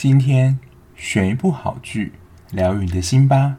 [0.00, 0.60] 今天
[0.94, 2.12] 选一部好剧，
[2.52, 3.56] 疗愈你的心吧。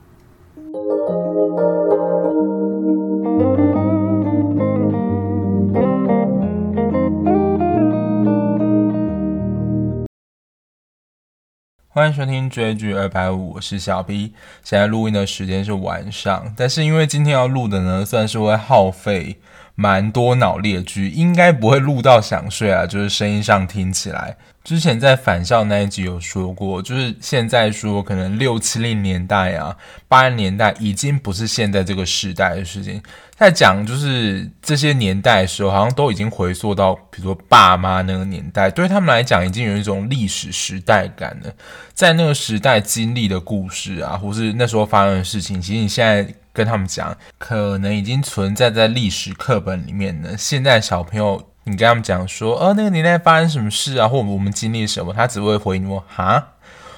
[11.89, 14.33] 欢迎收听追剧二百五，我是小 B。
[14.63, 19.41] 现在录音的时间是晚上，但是因为今天要录的呢，算是会耗费
[19.79, 24.35] 蛮多脑力的剧，应该不会录到想睡啊，就是声音上听起来。
[24.61, 29.73] 之前在返校那一集有说过，就是现在说可能六七零年代啊、
[30.09, 33.01] 八零年代已经不是现在这个时代的事情。
[33.37, 41.53] 在讲就是这些年代的时候，好像都已经回溯到，比如说爸妈那个年代，对他们来讲已经有一种历史时代感了。
[41.93, 46.27] 在那个时代经历的故事啊，或是那时候发生的事情，其实你现在
[46.59, 50.35] 跟他们讲，可能已经存在在历史课本里面呢。
[50.37, 51.45] 现在小朋友。
[51.65, 56.53] 你跟他们讲说，哦，那个年代发生什么事啊，或我们经历什么，他只会回你说，哈，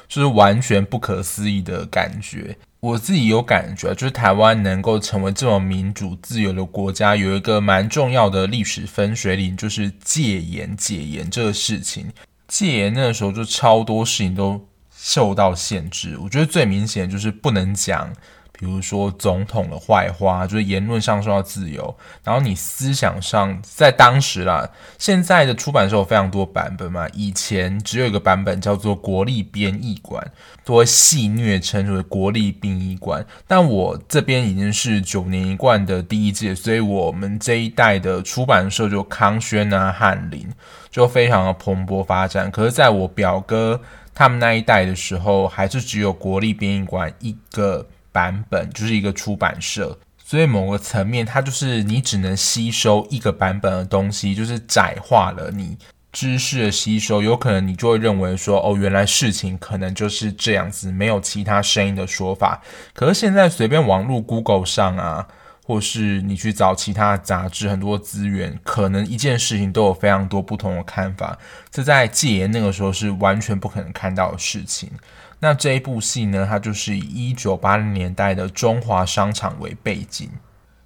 [0.07, 2.55] 就是完全不可思议的感觉。
[2.79, 12.09] 我自己有感觉，就是台湾能够成为这么民主自由的国家，有一个蛮重要的历史分水岭，就是戒严戒严这个事情。
[12.48, 16.17] 戒严那个时候，就超多事情都受到限制。
[16.17, 18.13] 我觉得最明显就是不能讲。
[18.62, 30.32] 比如说总统的坏话，就是言论上受到自由，然后你思想上，在当时啦，现在的出版社有非常多版本嘛，以前只有一个版本叫做国立编译馆，
[30.63, 33.26] 都会戏谑称为国立殡仪馆。
[33.48, 40.48] 但我这边已经是九年一贯的第一届，所以我们这一代的出版社就康轩啊、翰林，
[40.91, 42.51] 就非常的蓬勃发展。
[42.51, 43.82] 可是在我表哥
[44.13, 47.87] 他们那一代的时候，还是只有国立编译馆一个。
[48.12, 55.77] 版本就是一个出版社，所以某个层面，它就是你只能吸收一个版本的东西，就是窄化了你
[56.12, 57.21] 知识的吸收。
[57.21, 62.62] 有可能你就会认为说，哦，原来事情可能就是这样子，没有其他声音的说法。
[62.93, 65.28] 可是现在随便网络 Google 上啊，
[65.63, 71.38] 或是你去找其他杂志，很多资源，可能一件事情都有非常多不同的看法。
[71.69, 74.91] 这在戒严那个时候是完全不可能看到的事情。
[75.44, 80.29] 那这一部戏呢，它就是以一九八零年代的中华商场为背景。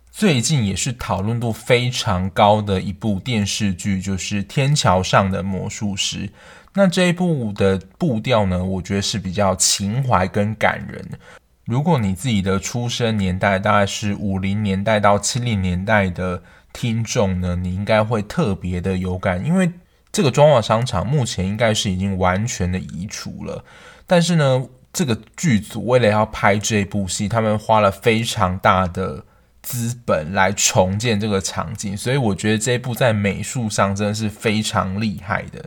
[0.09, 6.27] 最近也是讨论度非常高的一部电视剧，就是《天桥上的魔术师》。
[6.73, 11.05] 那这一部的步调呢，我觉得是比较情怀跟感人。
[11.65, 16.41] 如果你自己的出生年代大概是五零年代到七零年代的
[16.71, 19.69] 听众呢，你应该会特别的有感，因为
[20.13, 23.65] 这个中华商场目前应该是已经完全的移除了。
[24.07, 29.23] 但是呢，这个剧组为了要拍这部戏，他们花了非常大的
[29.61, 35.65] 资本来重建这个场景，所以我觉得这一部在美术上真的是非常厉害的。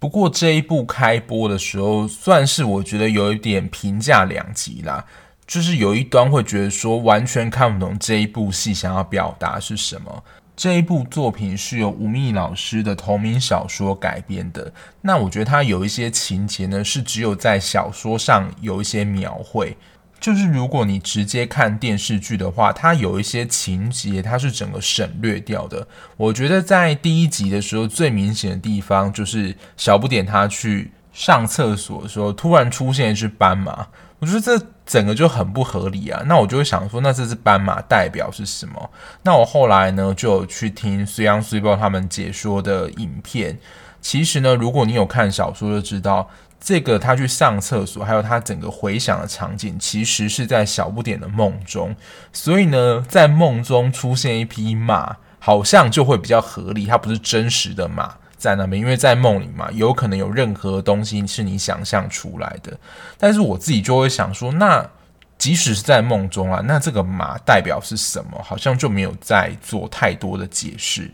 [0.00, 5.04] 不过这一部开播的时候，算是我觉得有一点评价两极啦，
[5.46, 10.24] 就是有一端会觉得说完全看不懂这一部戏想要表达是什么。
[10.58, 14.72] 这一部作品是由吴宓老师的同名小说改编的。
[15.02, 19.76] 那我觉得它有一些情节呢，是只有在小说上有一些描绘。
[20.18, 25.86] 就是如果你直接看电视剧的话，它有一些情节它是整个省略掉的。
[26.16, 33.86] 我觉得在第一集的时候，最明显的地方就是小不点他去上厕所的时候，突然出现一只斑马。
[34.18, 34.58] 我觉得这
[34.88, 36.22] 整个就很不合理啊！
[36.24, 38.90] 那我就会想说，那这只斑马代表是什么？
[39.22, 43.58] 那我后来呢，就有去听水央水报他们解说的影片。
[44.00, 51.94] 其实呢，如果你有看小说，就知道这个他去上厕所，还有他整个回想的场景，其实是在小不点的梦中。
[52.32, 58.14] 所以呢，在梦中出现一匹马，好像就会比较合理，它不是真实的马。
[58.38, 62.78] 在那边，因为在梦里嘛，有可能有任何东西是你想象出来的。
[63.18, 64.88] 但是我自己就会想说，那
[65.36, 68.40] 即使是在梦中啊，那这个马代表是什么？
[68.42, 71.10] 好像就没有再做太多的解释。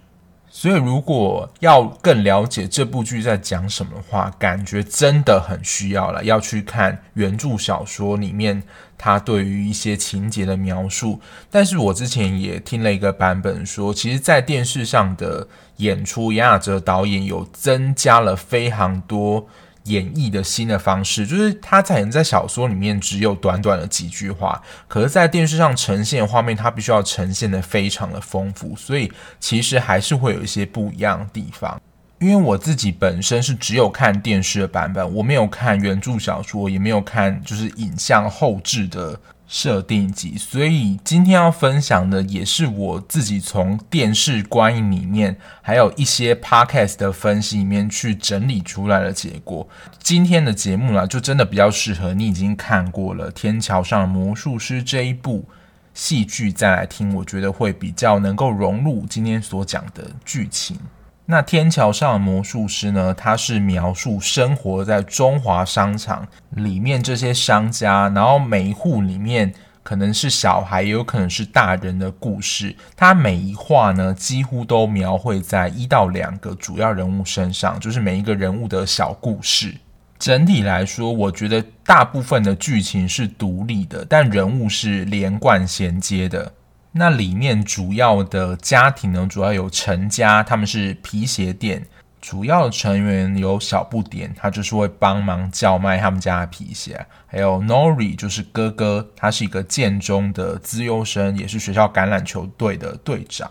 [0.65, 8.63] 所以，如果要更了解这部剧在讲什么的话，感觉真的很需要了，要去看原著小说里面
[8.97, 11.21] 他对于一些情节的描述。
[11.51, 15.47] 但是我之前也听了一个版本说，其实，在电视上的
[15.77, 19.47] 演出，杨雅哲导演有增加了非常多。
[19.84, 31.81] 演绎的新的方式，就是它可能在小说里面只有短短的几句话，可是，在电视上呈现的画面，它必须要呈现的非常的丰富，所以其实还是会有一些不一样的地方。
[32.21, 49.69] 因为我自己本身是只有看电视的版本，我没有看原著小说，也没有看就是影像后置的设定集，所以今天要分享的也是我自己从电视观影里面，还有一些 podcast 的分析里面去整理出来的结果。
[49.99, 55.47] 今天的节目呢，就真的比较适合你已经看过了《天桥上魔术师》这一部
[55.93, 60.79] 戏剧再来听，我觉得会比较能够融入今天所讲的剧情。
[61.26, 63.15] 那天桥上的魔术师呢？
[63.15, 69.50] 他是描述生活在中华商场里面这些商家，然后每一户里面
[69.82, 72.76] 可能是小孩，也有可能是大人的故事。
[72.94, 79.74] 他每一画呢，几乎都描绘在一到两个主要人物身上，就是每一个人物的小故事。
[80.18, 86.53] 整体来说，我觉得大部分的剧情是独立的，但人物是连贯衔接的。
[86.97, 91.85] 那里面主要的家庭呢，主要有陈家，他们是皮鞋店，
[92.21, 103.51] 主要成员有小不点，他就是会帮忙叫卖他们家的皮鞋，还有 Nori 就是哥哥，他是一个建中的资优生，也是学校橄榄球队的队长，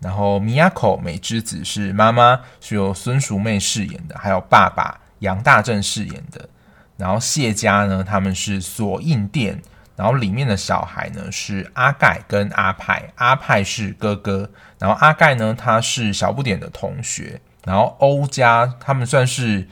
[0.00, 6.48] 然后 Miyako 美之子是妈妈，是由孙淑媚饰演的，还有爸爸杨大正饰演的，
[6.96, 9.62] 然后谢家呢，他们是锁印店。
[10.00, 19.68] 然后里面的小孩呢是阿盖跟阿派，阿派是哥哥，然后阿盖呢他是小不点的同学，然后欧家他们算是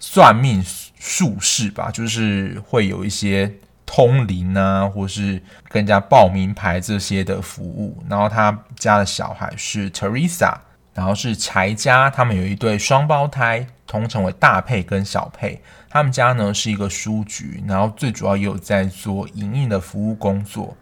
[0.00, 0.60] 算命
[0.98, 3.54] 术士吧，就是会有一些
[3.86, 8.02] 通灵啊，或是跟人家报名牌这些的服务。
[8.10, 10.56] 然后他家的小孩是 Teresa，
[10.92, 15.62] 然后是柴家，他们有一对双胞胎，通称为大佩跟小佩。
[15.90, 20.76] 他们家呢是一个书局，然后最主要也有在做营运的服务工作。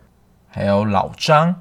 [0.49, 1.55] 还有老张，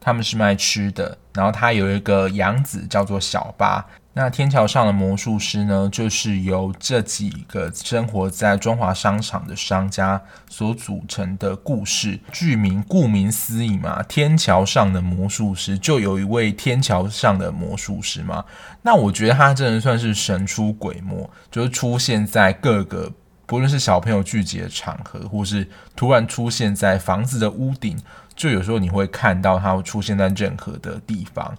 [0.00, 3.84] 他们是卖吃的，然后他有一个养子叫做小八。
[4.18, 10.18] 那天桥上的魔术师呢，就是由这几个生活在中华商场的商家
[10.48, 12.18] 所组成的故事。
[12.32, 18.42] 剧名顾名思义嘛，天桥上的魔术师就有一位天桥上的魔术师嘛。
[18.80, 23.12] 那我觉得他真的算是神出鬼没，就是出现在各个
[23.44, 27.94] 不论是小朋友聚集的场合，或是突然出现在房子的屋顶，
[28.34, 31.54] 就有时候你会看到他会出现在任何的地方。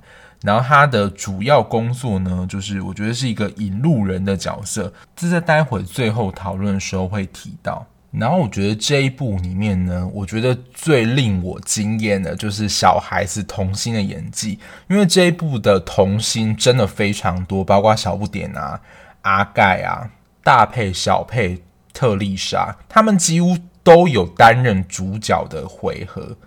[0.47, 7.85] 然后他的主要工作呢，就是我觉得是一个引路人的角色，这在待会最后讨论的时候会提到。
[8.11, 14.57] 然后我觉得这一部里面呢，我觉得最令我惊艳的就是小孩子童星的演技，
[14.87, 18.79] 因为这一部的童星真的非常多，包括小不点啊、
[19.23, 20.09] 阿盖啊、
[20.41, 21.61] 大佩、小佩、
[21.93, 26.37] 特丽莎，他们几乎都有担任主角的回合。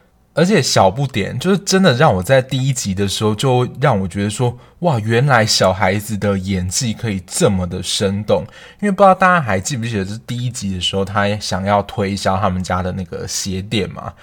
[0.40, 8.42] 而且小不点就是真的让我在第一集的时候就让我觉得说，哇，原来小孩子的演技可以这么的生动。
[8.80, 14.14] 因为不知道大家还记不记得，是第一集的时候，他想要推销他们家的那个鞋店嘛，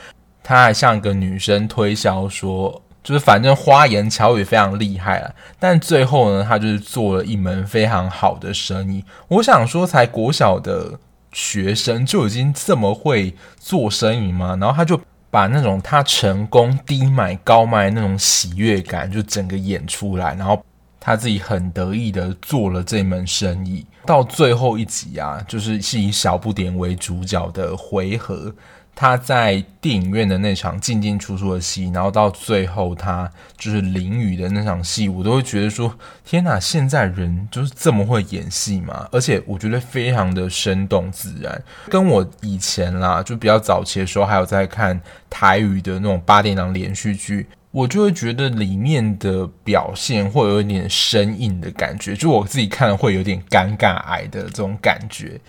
[0.41, 5.31] 他还向一个女生推销说，就是反正花言巧语非常厉害啊。
[5.59, 9.05] 但最后呢，他就是做了一门非常好的生意。
[9.27, 10.99] 我想说，才国小的
[11.31, 14.57] 学生就已经这么会做生意吗？
[14.59, 14.99] 然后他就。
[15.29, 20.63] 把那种他成功低买高卖那种喜悦感就整个演出来，然后
[20.99, 23.85] 他自己很得意的做了这门生意。
[24.05, 28.53] 到最后一集啊，就是是以小不点为主角的回合。
[28.99, 35.93] 他在电影院的那场进进出出的戏，然后到最后他就是淋雨的那场戏，我都会觉得说：
[36.25, 39.07] 天哪，现在人就是这么会演戏吗？
[39.11, 44.99] 而且我觉得非常的生动自然，跟我以前啦就比较早期的时候，还有在看
[45.29, 55.39] 台语的那种八点档连续剧，我就会觉得里面的表现会有一点生硬的感觉，就我自己看会有点尴尬癌的这种感觉。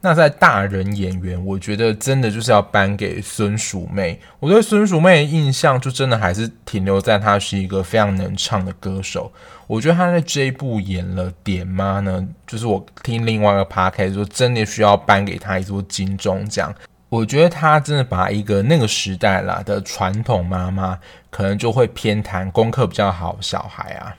[0.00, 4.20] 那在大人演员，我觉得真的就是要颁给孙淑媚。
[4.38, 9.32] 我对孙淑媚的印象就真的还是停留在她是一个非常能唱的歌手。
[9.66, 16.72] 我觉得她在这一部演了点妈呢，就是我听另外一个 podcast 说，真的需要颁给她一座金钟奖。
[17.08, 20.96] 我觉得她真的把一个那个时代啦的传统妈妈，
[21.28, 24.14] 可能就会偏袒功课比较好小孩啊，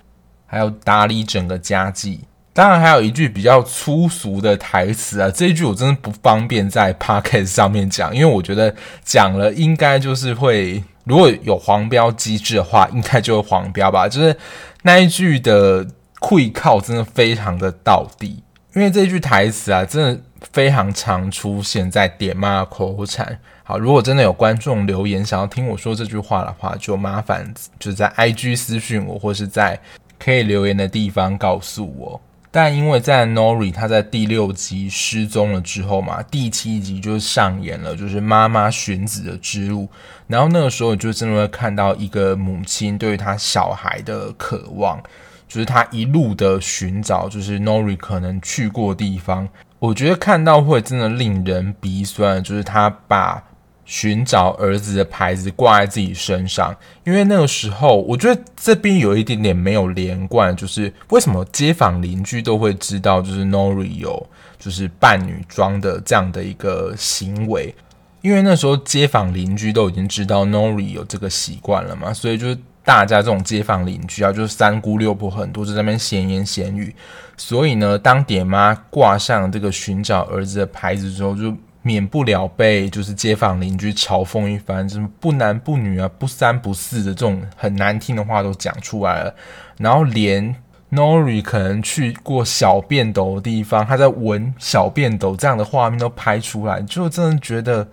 [0.45, 2.25] 还有打理整个家计。
[2.59, 14.09] 当然还有一句比较粗俗的台词啊，这一句我真的不方便在 podcast 上面讲，因为我觉得讲了应该就是会，如果有黄标机制的话，应该就会黄标吧。
[14.09, 14.35] 就是
[14.81, 15.87] 那一句的
[16.19, 18.43] 会靠真的非常的到地，
[18.75, 23.39] 因为这句台词啊，真的非常常出现在点妈口产。
[23.63, 29.79] 好，如果真的有观众留言想要听我说这句话的话，就麻烦就在 IG 私讯我，或是在
[30.19, 32.19] 可以留言的地方告诉我。
[32.51, 39.87] 但因为在 Nori 他在第六集失踪了之后嘛，第七集就上演了就是妈妈寻子的之路，
[40.27, 44.99] 然后那个时候就真的会看到一个母亲对于他小孩的渴望，
[45.47, 53.43] 就是他一路的寻找，就是 Nori 可能去过的地方，我觉得看到会真的令人鼻酸，就是他把。
[53.91, 56.71] 寻找儿子的牌子挂在自己身上，
[57.03, 64.29] 因为那个时候我觉得这边有一点点没有连贯，就是为什么街坊邻居都会知道，就是 Nori 有
[64.59, 67.73] 就是扮女装的这样的一个行为，
[68.21, 72.55] 因为那时候街坊邻居都已经知道 Nori 有这个习惯了嘛，所以就是
[72.85, 76.95] 大家这种街坊邻居啊，就是三姑六婆很多就在那边闲言闲语，
[77.35, 81.51] 所以呢，当爹妈挂上这个寻找儿子的牌子之后，就。
[81.89, 89.33] 免不了被就是街坊邻居嘲讽一番，什么不男不女啊，不三不四的这种很难听的话都讲出来了，
[89.79, 90.55] 然后连
[90.91, 97.87] Nori 可能去过小便斗的地方，他在闻小便斗这样的画面都拍出来，就真的觉得。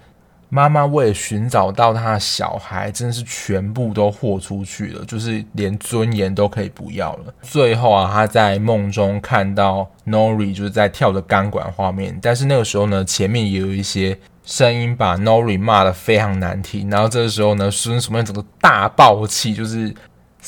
[0.49, 7.35] 妈妈为了寻找到她的小孩，真的是全部都豁出去了，就是连尊严都可以不要了。
[7.43, 16.89] 最后啊，她在梦中看到 Nori 就是在跳着钢管画面，但是那个时候呢，前面也有一些声音把 Nori 骂得非常难听。
[16.91, 19.95] 然后这个时候呢，孙什么整个大爆气，就是。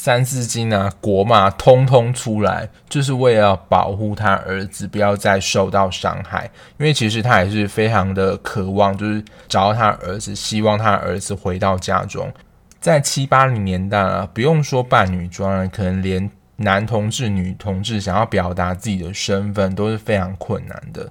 [0.00, 6.48] 三字经啊，国骂通通出来，就是为了保护他儿子不要再受到伤害。
[6.78, 12.32] 因为其实他也是非常的渴望，就是找到他儿子，希望他儿子回到家中。
[12.80, 21.10] 在七八零年代啊，不用说扮女装了，可能连男同志、女同志想要表达自己的身份都是非常困难的。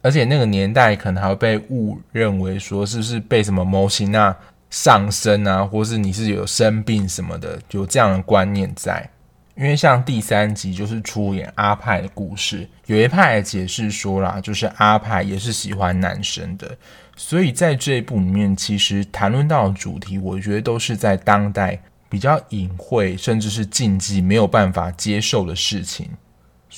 [0.00, 4.36] 而且那个年代可能还会被误认为说是不是被什么魔神仔
[4.70, 9.10] 上升啊，或是你是有生病什么的，有这样的观念在。
[9.56, 16.78] 因为像第三集就是出演阿派的故事，有一派解释说啦，就是阿派也是喜欢男生的，
[17.16, 21.76] 所以在这一部里面，其实谈论到的主题，我觉得都是在当代
[22.08, 26.08] 比较隐晦，甚至是禁忌，没有办法接受的事情。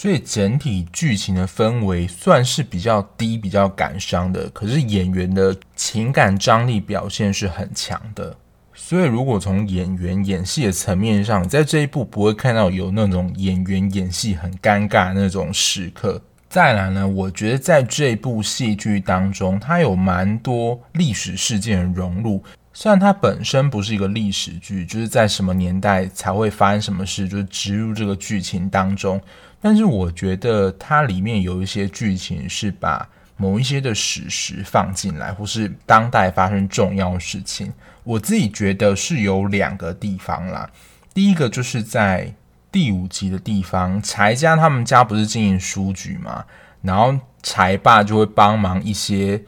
[0.01, 8.35] 所以整体剧情的氛围算是比较低、比较感伤的，可是演员的情感张力表现是很强的。
[8.73, 16.23] 所以如果从演员演戏的层面上，在这一部不会看到有那种演员演戏很尴尬的那种时刻。
[16.49, 22.43] 再来呢，我觉得在这部戏剧当中，它有蛮多历史事件的融入。
[22.73, 29.21] 虽然它本身不是一个历史剧，就是在什么年代才会发生什么事，就是植入这个剧情当中。
[29.61, 37.73] 但是我觉得它里面有一些剧情是把某一些的史实放进来，或是当代发生重要事情。
[38.05, 40.71] 我自己觉得是有两个地方啦。
[41.13, 42.35] 第一个就是在
[42.73, 46.45] 第五集的地方，柴家他们家不是经营书局嘛，
[46.83, 49.43] 然后柴爸就会帮忙一些。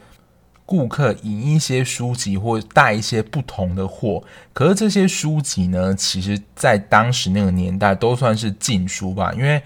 [0.65, 9.61] 顾客引一些书籍或带一些不同的货，可是这些书籍呢，其实在当时那个年代都算是禁书吧，因为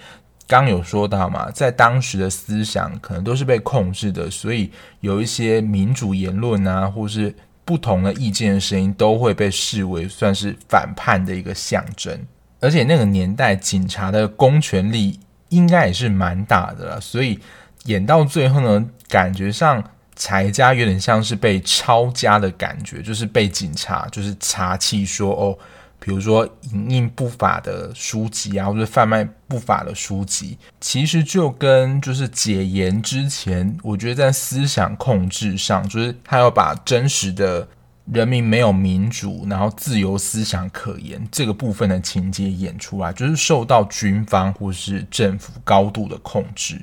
[0.48, 7.36] 刚有说到嘛，在当时的思想可能都是被控制的，所以有一些民主言论啊，或是
[7.66, 12.18] 不同的意见的声音，都会被视为算是反叛的一个象征。
[12.60, 17.39] 而且那个年代警察的公权力应该也是蛮大的啦，所以
[17.84, 19.84] 演到最后呢，感觉上。
[20.20, 25.56] 柴家有点像是被抄家的感觉，就是被警察就是查气说哦，
[26.00, 37.68] 比如说影印不法的书籍啊，或者贩卖不法的书籍，其实就跟就是解严之前，我觉得在思想控制上，就是他要把真实的
[38.12, 46.80] 人民没有民主，然后自由思想可言这个部分的情节演出来，就是受到军方或是政府高度的控制。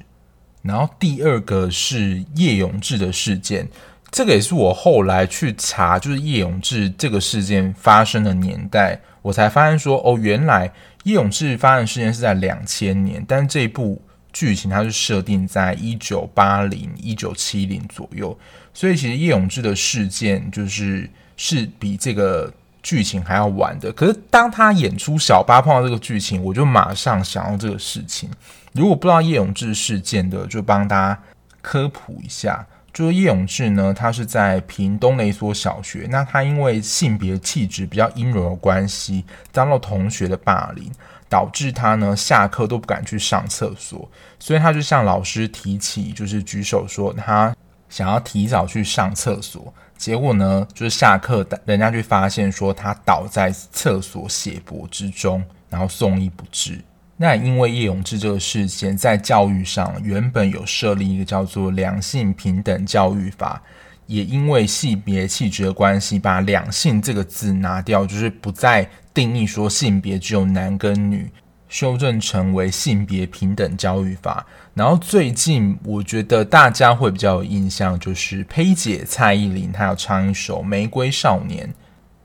[0.61, 3.69] 然后第二个是叶永志的事件，
[4.15, 10.71] 这个也是我后来去查，就是叶永志这个事件发生的年代，我才发现说，哦，原来
[11.03, 14.01] 叶永志发生的事件是在两千年，但是这一部
[14.33, 18.39] 剧情它是设定在一九八零、一九七零左右，
[18.73, 22.49] 所以其实叶永志的事件就是是比这个
[22.85, 23.91] 剧情还要晚的。
[23.91, 28.31] 可是当他演出小八碰到这个剧情，我就马上想到这个事情。
[28.75, 31.21] 如果不知道叶永志事件的，就帮大家
[31.61, 32.65] 科普一下。
[32.95, 36.07] 就是叶永志呢，他是在屏东的一所小学。
[36.09, 40.89] 那他因为性别气质比较阴柔的关系，遭到同学的霸凌，
[41.29, 44.09] 导致他呢下课都不敢去上厕所。
[44.39, 47.53] 所以他就向老师提起，就是举手说他
[47.91, 49.75] 想要提早去上厕所。
[49.97, 56.81] 结果呢，就是下课人家就发现说他倒在厕所血泊之中，然后送医不治。
[57.17, 63.63] 那因为叶永志这个事件，在教育上原本有设立一个叫做两性平等教育法，
[64.07, 71.31] 也因为性别气质的关系，把两性这个字拿掉，就是不再定义说性别只有男跟女，
[71.69, 74.45] 修正成为性别平等教育法。
[74.75, 81.69] 然后最近我觉得大家会比较有印象，就是呸姐蔡依林她要唱一首《玫瑰少年》，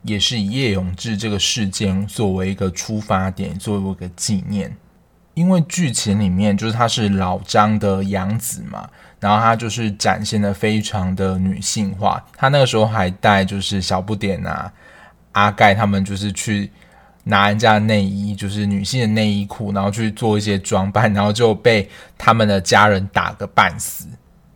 [0.02, 4.76] 也是以叶永志这个事件作为一个出发点，作为一个纪念。
[5.34, 8.86] 因为剧情里面就是他是老张的养子嘛，
[9.20, 12.22] 然后他就是展现的非常的女性化。
[12.36, 14.70] 他那个时候还带就是小不点啊、
[15.32, 16.70] 阿盖他们就是去
[17.24, 21.88] 拿人家的内衣，就是女性的内衣裤，然后去做一些装扮，然后就被
[22.18, 24.08] 他们的家人打个半死。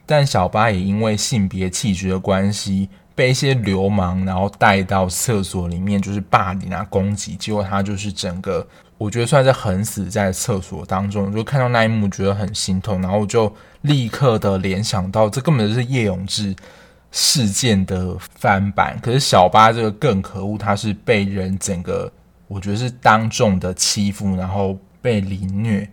[0.05, 8.67] 但小八也因为性别气质的关系，被一些流氓然后带到厕所里面，就是霸凌啊、攻击，结果他就是整个。
[8.97, 13.53] 我觉得算是横死在厕所当中，就看到那一幕觉得很心痛，然后我就
[13.83, 16.55] 立刻的联想到，这根本就是叶永志
[17.11, 18.97] 事件的翻版。
[19.03, 22.11] 可是小八这个更可恶，他是被人整个，
[22.47, 25.87] 我觉得是当众的欺负，然后被凌虐。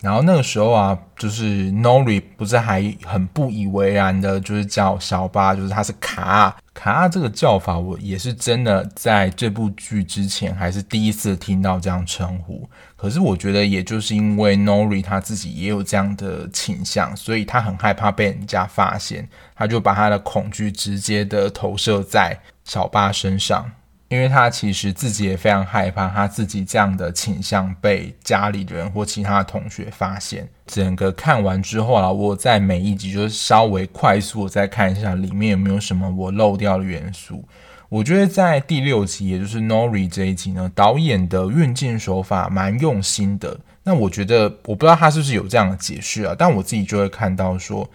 [0.00, 12.68] 然后那个时候啊，就是 Nori 不是还很不以为然的，就是叫小八，就是他是卡卡这个叫法，我也是真的在这部剧之前还是第一次听到这样称呼。
[12.96, 23.68] 可是我觉得，也就是因为 Nori 他自己也有这样的倾向，所以他很害怕被人家发现，他就把他的恐惧直接的投射在小八身上。
[24.08, 30.48] 因为他其实自己也非常害怕，他自己这样的倾向被家里人或其他同学发现。
[30.66, 37.44] 整个看完之后啊，我在每一集就是稍微快速再看一下里面有没有什么我漏掉的元素。
[37.90, 43.58] 我觉得在第六集，也就是 Nori 这一集呢，导演的运镜手法蛮用心的。
[43.82, 47.88] 那我觉得，我不知道他是不是有这样的解释啊，但我自己就会看到说。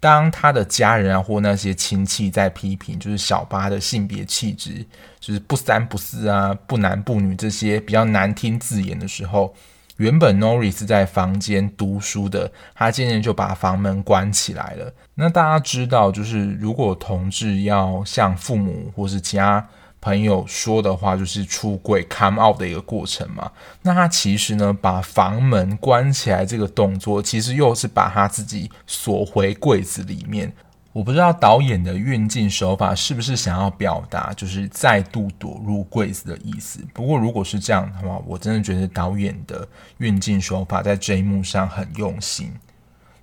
[0.00, 4.84] 当他的家人啊，或那些亲戚在批评，就是小巴的性别气质，
[5.20, 9.54] 就是不三不四啊，不男不女这些比较难听字眼的时候，
[9.98, 14.92] 原本 Nori 是在房间读书的，他渐渐就把房门关起来了。
[15.14, 19.68] 那大家知道，就是如果同志要向父母或是其他。
[20.00, 30.50] 朋友说的话就是出柜 come out 的一个过程嘛，那他其实呢，把房门关起来这个动作，其实又是把他自己锁回柜子里面。
[30.92, 36.80] 我不知道导演的运镜手法是不是想要表达就是再度躲入柜子的意思。
[36.92, 42.52] 不过如果是这样的话，我真的觉得导演的运镜手法在这一幕上很用心。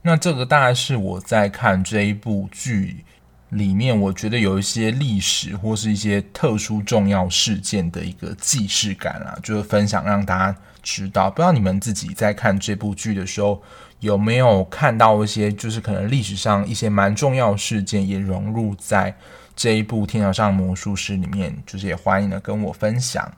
[0.03, 3.03] 那这个大概是我在看这一部剧。
[3.49, 11.29] 里面我觉得有一些历史或是一些特殊重要事件的一个既视感啊，就是分享让大家知道。
[11.29, 13.61] 不知道你们自己在看这部剧的时候
[14.01, 19.15] 有没有看到一些，就是可能历史上一些蛮重要事件也融入在
[19.55, 23.31] 这一部《天桥上魔术师》里面，就是也欢迎的跟我分享。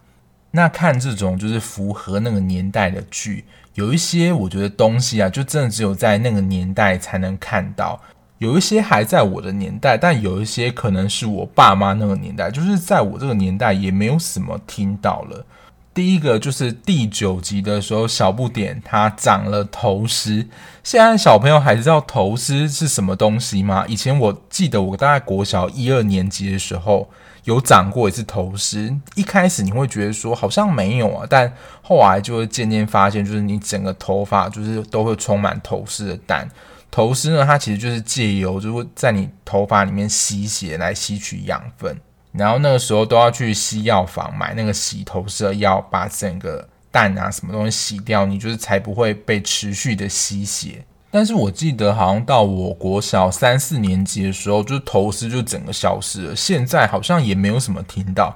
[0.52, 3.46] 那看这种就是符合那个年代的剧，
[3.76, 8.02] 有一些我觉得东西啊，就真的只有在那个年代才能看到。
[8.40, 15.46] 有一些还在我的年代，但有一些可能是我爸妈那个年代，就是在我这个年代也没有什么听到了。
[15.94, 20.48] 第一个就是第九集的时候，小不点他长了头虱。
[20.82, 23.84] 现在小朋友还知道头虱是什么东西吗？
[23.88, 27.10] 以前我记得我大概国小一二年级的时候
[27.44, 28.98] 有长过一次头虱。
[29.16, 36.48] 一开始你会觉得说好像没有啊，但后来就会渐渐发现，就是你整个头发就是都会充满头虱的蛋。
[36.92, 41.96] 头丝呢，它其实就是借由就是在你头发里面吸血来吸取养分，
[42.32, 50.84] 然后那个时候都要去西药房买那个洗头丝的药，把整个蛋啊什么东西洗掉，你就是才不会被持续的吸血。
[51.12, 58.36] 但是我记得好像到我国小三四年级的时候，就是头丝就整个消失了，现在好像也没有什么听到。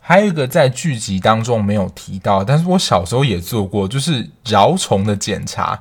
[0.00, 5.80] 还有一个在剧集当中没有提到，但是我小时候也做过，就是蛲虫的检查。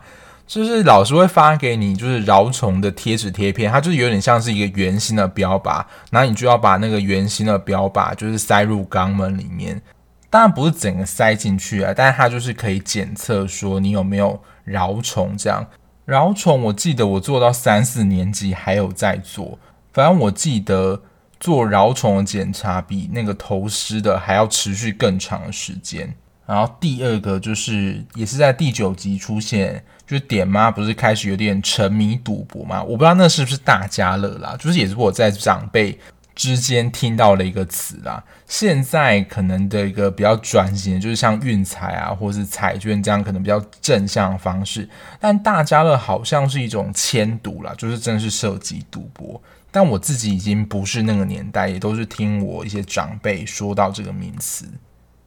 [0.53, 9.81] 就是老师会发给你，就是蛲虫的贴纸贴片，它就是有点像是一个圆形的标靶，然后你就要把那个圆形的标靶就是塞入肛门里面，
[10.29, 15.65] 当然不是整个塞进去啊，但是它就是可以检测说你有没有蛲虫这样。
[16.05, 19.57] 蛲虫我记得我做到三四年级还有在做，
[19.91, 21.01] 反正我记得
[21.39, 26.13] 做蛲虫的检查比那个头虱的还要持续更长的时间。
[26.45, 29.83] 然后第二个就是也是在第九集出现。
[30.13, 32.83] 就点妈不是开始有点沉迷赌博吗？
[32.83, 35.99] 我不知道那是不是大家乐啦，就是也是我在长辈
[36.35, 38.23] 之间听到了一个词啦。
[38.47, 44.87] 现在可能的一个比较转型，就是像运彩啊，或是彩券这样可能比较正向的方式。
[45.19, 49.41] 但大家乐好像是一种迁赌啦，就是真是涉及赌博。
[49.71, 54.67] 但我自己已经不是那个年代，也都是听我一些长辈说到这个名词。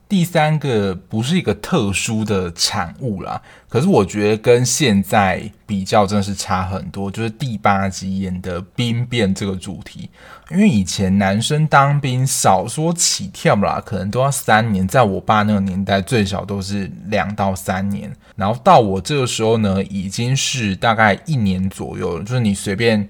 [0.08, 7.10] 第三个不是一个特殊的产物啦，可是我觉得跟现在比较真的是差很多。
[7.10, 10.08] 就是第八集演的兵变这个主题，
[10.50, 23.08] 因为以前男生当兵少说起跳啦，可能都要三年，在我爸那个年代最少都是两到三年，然后到我这个时候呢，已经是大概一年左右了，就是你随便。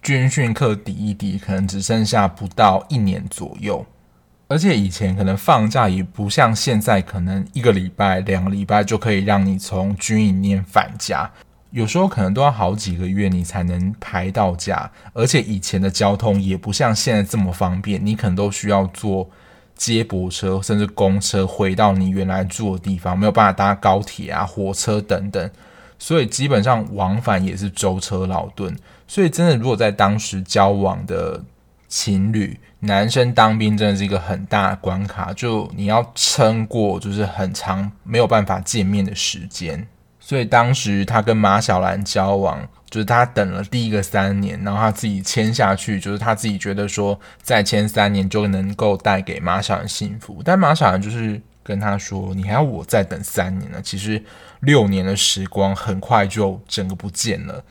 [0.00, 3.84] 军训课抵一抵，可能只剩下不到一年左右，
[4.48, 11.30] 而且以前可能放假也不像现在，可能一个礼拜、两个礼拜就可以让你从军营念返家，
[11.70, 19.28] 有时候可能都要好几个月你才能排到假，而且以前的交通也不像现在这么方便，你可能都需要坐
[19.74, 25.50] 接驳车甚至公车回到你原来住的地方，没有办法搭高铁啊、火车等等。
[25.98, 28.74] 所以基本上往返也是舟车劳顿，
[29.06, 31.42] 所以真的如果在当时交往的
[31.88, 39.86] 情侣，男生当兵真的是一个很大的关卡，就你要撑过就是很长没有办法见面的时间。
[40.20, 51.40] 所以当时他跟马小兰交往，就是他等了第一个三年，然后他自己签下去，就是他自己觉得说再签三年就能够带给马小兰幸福，但马小兰就是。
[51.64, 53.78] 跟他说：“你还要我再等三年呢？
[53.82, 54.24] 其实
[54.60, 57.62] 六年的时光很快就整个不见了，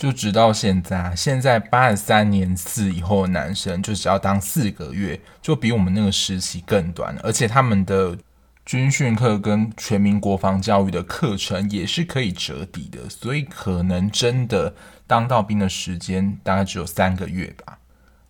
[0.00, 1.14] 就直到现在。
[1.14, 7.14] 现在八十三年四以后的男生，就只要当四个月，就比我们那个时期更短。
[7.22, 8.16] 而且他们的
[8.64, 14.74] 军训课跟全民国防教育的课程也是可以折抵的，所以可能真的
[15.06, 17.76] 当到兵的时间大概只有三个月吧。”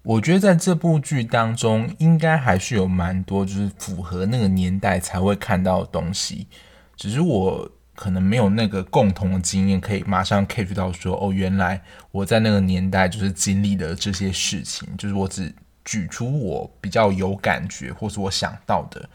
[0.03, 6.49] 我觉得在这部剧当中，应该还是有蛮多就是符合那个年代才会看到的东西，
[6.97, 11.79] 只是我可能没有那个共同的经验，可以马上 catch 到说，哦，原来
[12.13, 19.07] 我在那个年代就是经历了这些事情，就是我只举出我比较有感觉或是我想到的。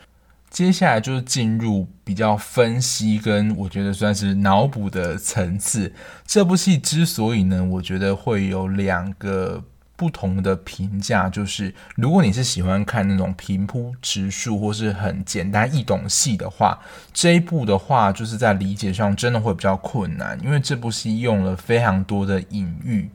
[0.52, 5.92] 接下来就是进入比较分析跟我觉得算是脑补的层次。
[6.24, 9.64] 这部戏之所以呢，我觉得会有两个。
[9.98, 16.78] 不同的评价就是，如果你是喜欢看那种平铺直述或是很简单易懂戏的话，
[17.14, 23.10] 这一部的话就是在理解上真的会比较困难，因为这部戏用了非常多的隐喻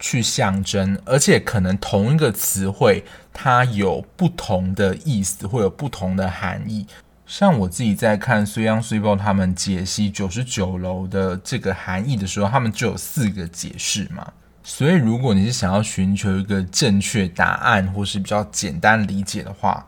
[0.00, 6.86] 去象征，而且可能同一个词汇它有不同的意思，会有不同的含义。
[7.26, 14.30] 像我自己在看水央水报他们解析九十九楼的这个含义的时候，他们就有四个解释嘛。
[14.66, 19.86] 所以，如果你是想要寻求一个正确答案，或是比较简单理解的话，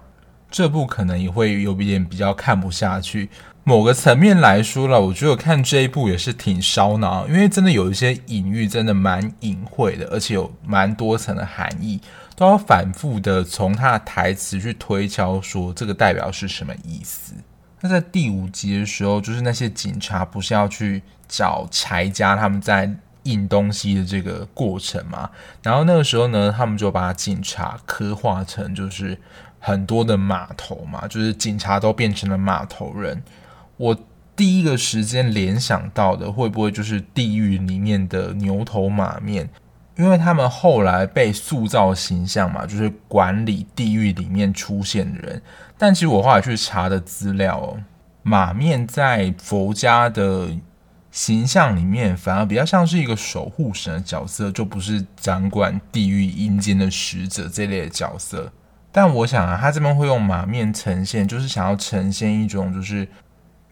[0.50, 3.30] 这部可能也会有一点比较看不下去。
[3.64, 11.98] 某个层面来说了，我觉得看这一部也是挺烧脑，因为真的有一些隐喻，真的蛮隐晦的，而且有蛮多层的含义，
[12.36, 17.32] 都要反复的从他的台词去推敲，说这个代表是什么意思。
[17.80, 22.94] 那在第五集的时候，就是那些警察不是要去找柴家他们在。
[23.30, 25.28] 印东西的这个过程嘛，
[25.62, 29.18] 然后那个时候呢，他们就把警察刻画成就是
[29.58, 33.22] 很多的码头嘛，就是警察都变成了码头人。
[33.76, 33.98] 我
[34.34, 39.48] 第一个时间联想到的会不会就是地狱里面的牛头马面？
[39.96, 45.42] 因为他们后来被塑造形象嘛，就是管理地狱里面出现的人。
[45.76, 47.78] 但其实我后来去查的资料哦，
[48.22, 50.48] 马面在佛家的。
[51.16, 58.52] 形象里面反而比较像是一个守护神的角色，就不是掌管地狱阴间的使者这类的角色。
[58.92, 63.08] 但我想啊，他这边会用马面呈现，就是想要呈现一种就是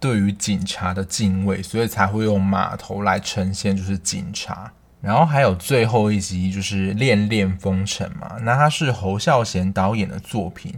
[0.00, 4.72] 对于警察的敬畏，所以才会用码头来呈现就是警察。
[5.02, 10.72] 然后还有最后一集就是《恋恋风尘》嘛，那它是侯孝贤导演的作品。《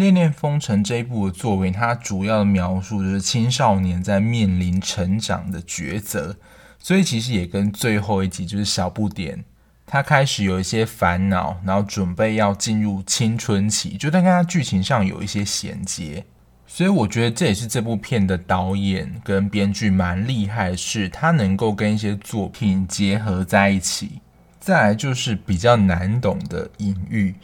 [0.00, 6.36] 恋恋风尘》这一部的作为，它主要的描述就是青少年在面临成长的抉择，
[6.78, 9.44] 所以其实也跟最后一集就是小不点，
[9.86, 16.24] 他开始有一些烦恼，然后准备要进入青春期，就在跟他剧情上有一些衔接，
[16.66, 24.20] 所以我觉得这也是这部片的导演跟编剧蛮厉害是，他能够跟一些作品结合在一起。
[24.60, 27.34] 再来就是比较难懂的隐喻。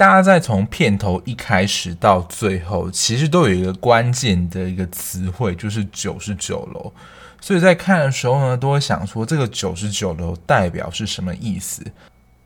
[0.00, 6.90] 大家在从片头一开始到最后，其实都有一个关键的一个词汇，就是九十九楼。
[7.38, 11.84] 所以在看的时候呢，都会想说这个九十九楼代表是什么意思？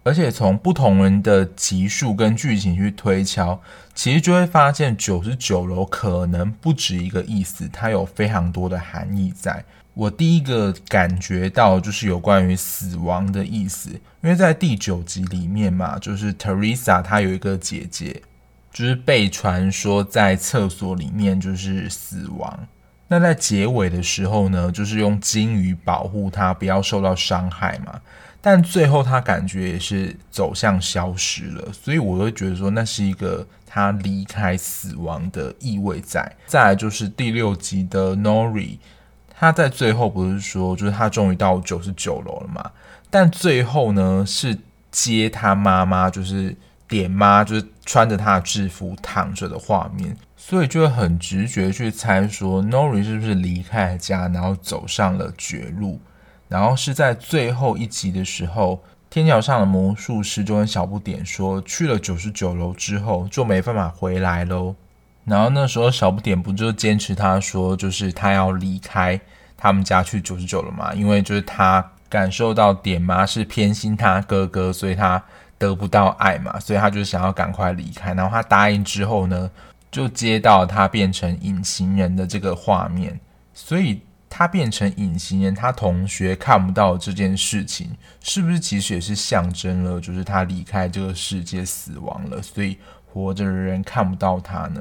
[0.02, 3.62] 而且从不同人的集数跟剧情去推敲，
[3.94, 9.64] 其实就会发现九十九楼可能不止一个意思，它有非常多的含义在。
[9.94, 13.90] 我第一个感觉到就是有关于死亡的意思，
[14.22, 18.20] 因为在第九集里面嘛，就是 Teresa 她有一个姐姐，
[18.72, 22.66] 就是被传说在厕所里面就是死亡。
[23.06, 28.00] 那在结尾的时候呢，就是用金鱼保护她不要受到伤害嘛。
[28.40, 36.30] 但最后她感觉也是走向消失了，所以我会觉得说那是一个她离开死亡的意味在。
[36.46, 38.78] 再来就是第六集的 Nori，
[39.36, 42.70] 他在最后不是说就是他终于到九十九楼了嘛？
[43.10, 44.58] 但最后呢是
[44.90, 46.56] 接他妈妈，就是
[46.88, 56.00] 点妈，就是穿着他的制服躺着的画面，所以就会很直觉去猜说 Nori 是不是离开了家，然后走上了绝路。
[56.48, 64.76] 然后是在最后一集的时候，天桥上的魔术师就跟小不点说，去了九十九楼之后就没办法回来喽。
[65.24, 69.20] 然后那时候小不点不就坚持他说，就是他要离开
[69.56, 70.92] 他们家去九十九了嘛？
[70.94, 75.22] 因为就是他感受到点妈是偏心他哥哥，所以他
[75.58, 78.14] 得不到爱嘛，所以他就想要赶快离开。
[78.14, 79.50] 然后他答应之后呢，
[79.90, 83.18] 就接到他变成隐形人的这个画面，
[83.52, 84.00] 所以。
[84.36, 94.80] 他变成隐形人，他同学看不到这件事情，是不是其实也是象征了，就是他离开这个世界死亡了，所以活着的人看不到他呢？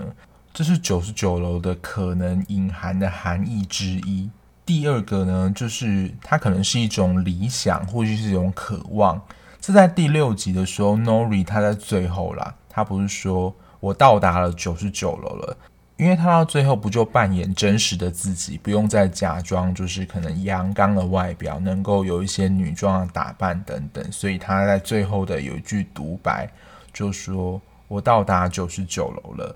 [0.53, 4.29] 这是九十九楼的可能隐含的含义之一。
[4.63, 9.19] 第二个呢，就是它可能是一种理想，或者是一种渴望。
[9.59, 15.57] 这在第六集的时候，Nori 他在最后啦，他不是说我到达了九十九楼了。
[15.97, 26.47] 因为他到最后不就扮演真实的自己，不用再假装，就是可能阳刚的外表，能够有一些女装的打扮等等，所以他在最后的有一句独白，
[26.91, 29.55] 就说我到达九十九楼了。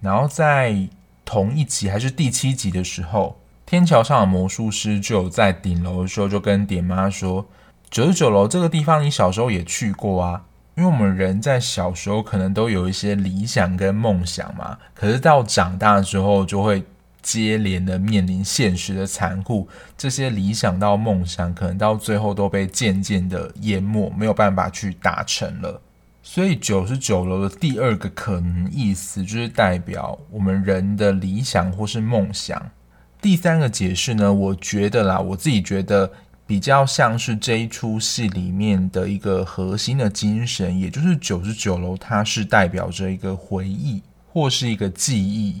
[0.00, 0.88] 然后在
[1.24, 7.46] 同一集还是第七集的时候，天桥上的魔术师就在顶楼的时候就跟点妈说，
[7.90, 10.42] 九十九楼这个地方你小时候也去过啊。
[10.76, 16.84] 因为我们人在小时候可能都有一些理想跟梦想嘛，可是到长大之后就会
[17.22, 25.80] 接连的面临现实的残酷，这些理想到梦想可能到最后都被渐渐的淹没，没有办法去达成了。
[26.28, 32.60] 所以九十九楼的第二个可能意思就是代表我们人的理想或是梦想。
[33.22, 36.10] 第三个解释呢，我觉得啦，我自己觉得。
[36.48, 45.60] 比较像是这一出戏里面的一个核心的精神，也就是九十九楼，它是代表着一个回忆或是一个记忆。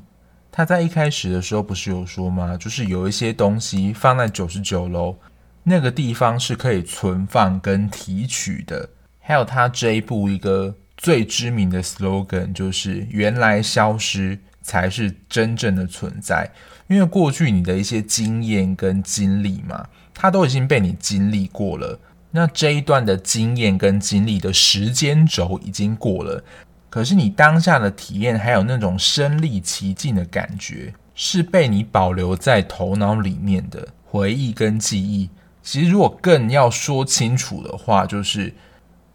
[0.52, 2.56] 他在一开始的时候不是有说吗？
[2.56, 5.16] 就是有一些东西放在九十九楼
[5.64, 8.88] 那个地方是可以存放跟提取的。
[9.26, 16.48] 还有他这一部一个最知名的 slogan 就是“原来消失才是真正的存在”，
[16.86, 19.84] 因为过去你的一些经验跟经历嘛。
[20.14, 21.98] 它都已经被你经历过了，
[22.30, 26.42] 那这一段的经验跟经历的时间轴已经过了，
[26.88, 35.28] 可是你当下的体验还有那种身历其境的感觉，是被你保留在头脑里面的回忆跟记忆。
[35.62, 38.54] 其实如果更要说清楚的话，就是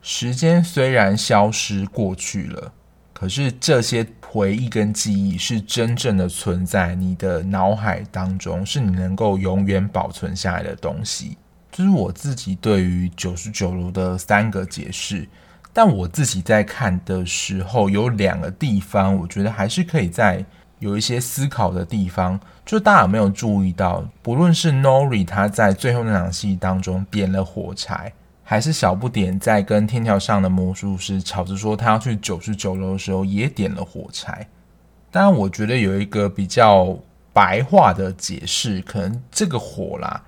[0.02, 2.74] 时间虽然消失过去了，
[3.14, 4.06] 可是这些。
[4.34, 11.38] 回忆跟记忆是真正的存在你的脑海当中，是你能够永远保存下来的东西。
[11.70, 15.28] 这是我自己对于九十九楼的三个解释。
[15.74, 20.46] 但我自己在看的时候，有两个地方，我觉得还是可以再
[20.80, 22.40] 有一些思考的地方。
[22.66, 28.14] 就大家有没有注意到，不论是 Nori 他在最后那场戏当中点了火柴。
[28.52, 34.46] 还是小不点在跟天桥上的魔术师吵着说他要去九十九楼的时候，也点了火柴。
[35.10, 37.00] 当然，我觉得有一个比较
[37.32, 40.22] 白话的解释，可能这个火啦，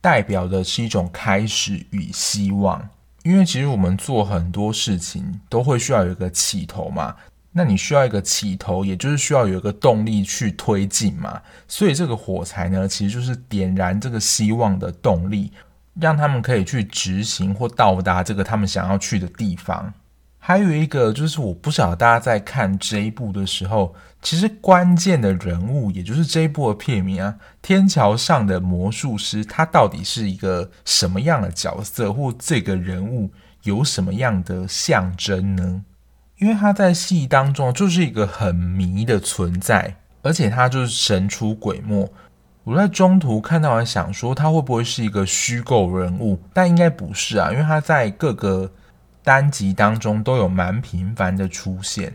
[0.00, 2.84] 代表的是一种开始与希望。
[3.22, 7.14] 因为其实我们做很多事情都会需要有一个起头嘛，
[7.52, 11.40] 那你需要一个起头，也就是需要有一个动力去推进嘛。
[11.68, 15.52] 所以这个火柴呢，其实就是点燃这个希望的动力。
[16.00, 19.92] 让他们可以去执行或到达这个他们想要去的地方。
[20.40, 33.30] 还有一个就是，我不晓得大家在看这一部的时候，其实关键的人物，也就是这一部的片名啊，天桥上的魔术师，他到底是一个什么样的角色，或这个人物
[33.64, 35.82] 有什么样的象征呢？
[36.38, 42.10] 因为他在戏当中就是一个很迷的存在，而且他就是神出鬼没。
[42.68, 48.70] 我在中途看到，还想说他会不会是一个虚构人物，但应该不是啊，因为他在各个
[49.24, 52.12] 单集当中都有蛮频繁的出现。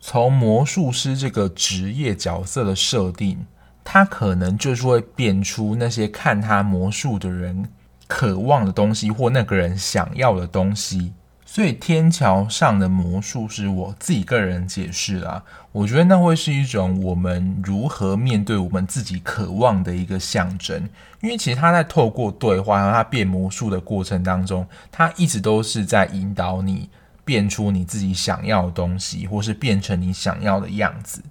[0.00, 3.46] 从魔术师这个职业角色的设定，
[3.82, 7.66] 他可能就是会变出那些看他魔术的人
[8.06, 11.14] 渴望的东西，或那个人想要的东西。
[11.54, 15.40] 所以天桥上的魔术是，我自己个人解释啦，
[15.70, 20.88] 我觉得那会是一种我们如何面对我们自己渴望的一个象征。
[21.20, 26.90] 因为其实他在透过对话和他变魔术的过程当中，他一直都是在引导你
[27.24, 31.22] 变出你自己想要的东西，或是变成你想要的样子。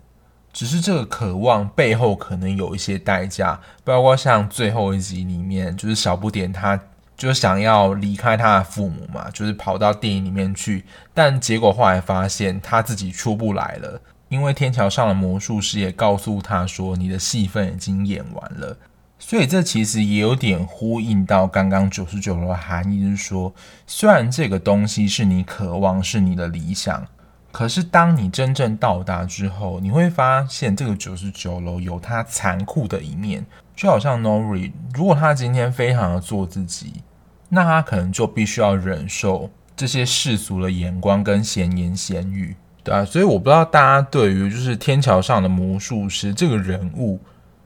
[0.54, 6.80] 只是这个渴望背后可能有一些代价，包括像最后一集里面，就是小不点他。
[7.16, 18.78] 就想要离开他的父母嘛，就是跑到电影里面去，但结果后来发现他自己出不来了，因为天桥上的魔术师也告诉他说，你的戏份已经演完了。
[19.20, 23.54] 所以这其实也有点呼应到刚刚九十九楼的含义，就是说，
[23.88, 27.08] 虽然这个东西是你渴望，是你的理想，
[27.52, 33.46] 可是当你真正到达之后，你会发现这个九十九楼有它残酷的一面。
[33.76, 37.02] 就好像 Nori，如果他今天非常的做自己，
[37.50, 47.20] 那他可能就必须要忍受这些世俗的眼光跟闲言闲语，对啊，所以我不知道大家对于就是天桥上的魔术师这个人物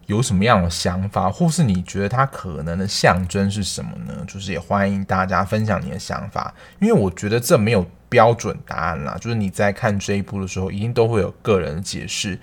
[0.05, 4.23] 有什么样的想法，或是你觉得他可能的象征是什么呢？
[4.25, 12.39] 就是也欢迎大家分享你的想法，因为我觉得这没有标准答案啦，就是你在看这一部的时候，一定都会有个人的解释。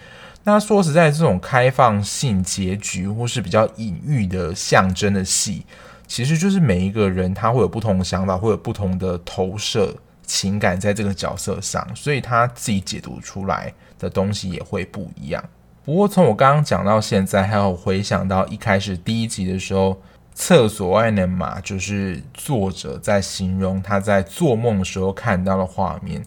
[0.47, 5.65] 那说实在，这种开放性结局或是比较隐喻的象征的戏，
[6.07, 15.43] 其实就是每一个人他会有不同的想法，会有不同的投射情感在这个角色上，所以他自己解读出来的东西也会不一样。
[15.83, 19.99] 不过从我刚刚讲到现在，还有回想到一开始第一集的时候，
[20.35, 26.23] 厕所外的马就是作者在形容他在做梦的时候看到的画面，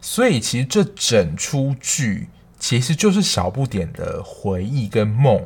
[0.00, 2.28] 所以其实这整出剧。
[2.66, 5.40] 其实就是小不点的回忆跟梦，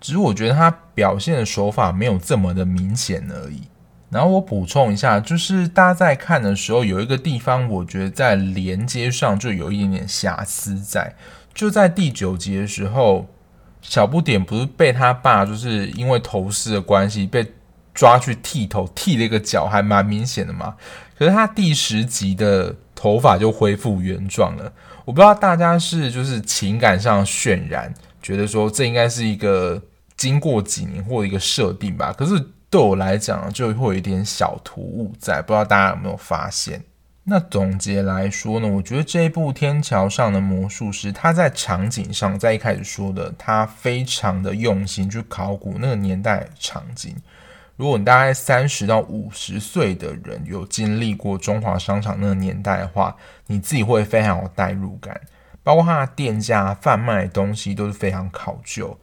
[0.00, 3.68] 只是我觉得他表现的手法没有这么的明显而已。
[4.10, 11.14] 然后我补充一下，就是大家在看的时候，有一个地方我觉得在连接上就有一点点瑕疵在，
[11.54, 13.28] 就在第九集的时候，
[13.80, 17.46] 小不点不是被他爸就是因为头饰的关系被
[17.94, 20.74] 抓去剃头，剃了一个角，还蛮明显的嘛。
[21.16, 24.72] 可是他第十集的头发就恢复原状了。
[25.04, 29.82] 我不知道大家是就是情感上渲染，觉得说这应该是一个
[30.16, 32.12] 经过几年或一个设定吧。
[32.12, 36.82] 可是对我来讲，就会有一点小突兀在，不知道大家有没有发现？
[37.26, 47.16] 那总结来说呢，我觉得这一部《天桥上的魔术师》，他在场景上，在一开始说的，他非常的用心去考古那个年代场景。
[47.76, 53.16] 如果你大概三十到五十岁的人有经历过中华商场那个年代的话，
[53.48, 55.20] 你自己会非常有代入感。
[55.64, 58.96] 包括它的店家贩卖的东西都是非常考究，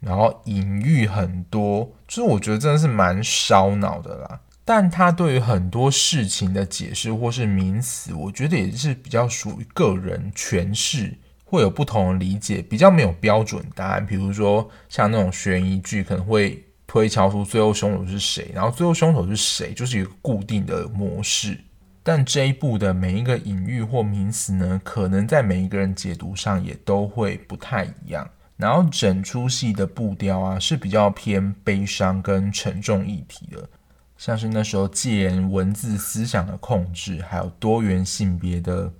[0.00, 4.40] 然后隐喻很多，就是我觉得真的是蛮烧脑的啦。
[4.64, 14.04] 但他对于很多事情的解释或是名词，我觉得也是比较属于个人诠释，会有不同的理解，比较没有标准答案。
[14.04, 16.62] 比如说像那种悬疑剧，可能会。
[16.90, 21.56] 推敲出最后凶手是谁，然后最后凶手是谁，就是一个固定的模式。
[22.02, 28.28] 但这一部的每一个隐喻或名词呢，可能在每一个人解读上也都会不太一样。
[28.56, 33.68] 然后整出戏的步调啊，是比较偏悲伤跟沉重议题的，
[34.16, 38.92] 像是那时候戒严文字思想的控制，还有多元性别的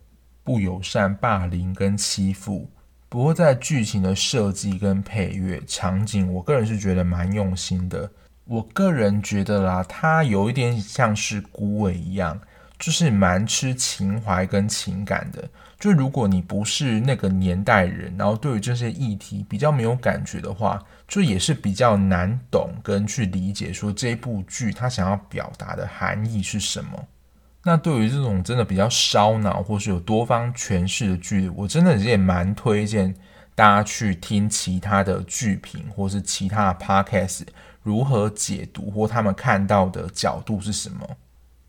[0.45, 2.71] 不友善霸凌跟欺负。
[3.11, 8.09] 不过，在剧情的设计跟配乐、场景，我个人是觉得蛮用心的。
[8.45, 12.41] 我个人觉得啦，它有一点像是孤味一样，
[12.79, 15.43] 就是蛮吃情怀跟情感的。
[15.81, 27.09] 就如果你不是那个年代人，然后对于这些议题比较没有感觉的话，就也是比较难懂跟去理解说这部剧它想要表达的含义是什么。
[27.63, 33.15] 那对于这种真的比较烧脑或是有多方诠释的剧，我真的也蛮推荐
[33.55, 37.43] 大家去听其他的剧评或是其他的 podcast
[37.83, 41.07] 如何解读或他们看到的角度是什么。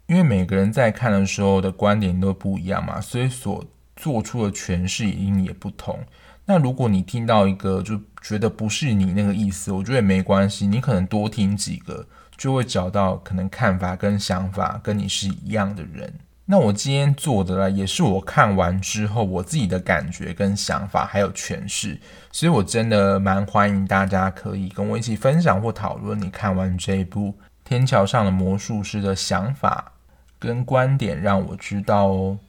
[0.07, 3.63] 因为每个人在看的时候的观点都不一样嘛，所以所
[3.95, 5.99] 做出的诠释一定也不同。
[6.45, 12.07] 那如果你听到一个就觉得不是你那个意思，我觉得也没关系，你可能多听几个。
[12.41, 16.11] 就会找到可能看法跟想法跟你是一样的人。
[16.45, 21.99] 那我今天做的呢，也是我看完之后我自己的感觉跟想法还有诠释，
[22.31, 27.27] 所以我真的蛮欢迎大家可以跟我一起分享或讨论你看完这一部
[27.63, 29.91] 《天桥上的魔术师》的想法
[30.39, 32.39] 跟观点，让我知道哦。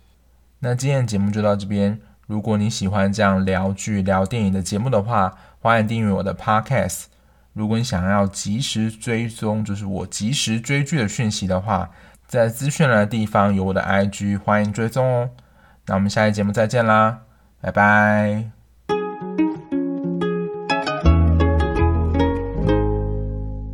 [0.61, 2.01] 那今天的节目就到这边。
[2.27, 7.12] 如果你喜欢这样聊剧、聊电影的节目的话，欢迎订阅我的 Podcast。
[7.53, 11.91] 如果你想要及时追踪，就是我及时追剧的讯息的话，
[12.27, 15.31] 在资讯栏的地方有我的 IG，欢迎追踪哦。
[15.87, 17.21] 那我们下期节目再见啦，
[17.61, 18.62] 拜拜。